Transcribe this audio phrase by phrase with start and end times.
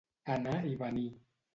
[0.35, 1.07] Anar i venir.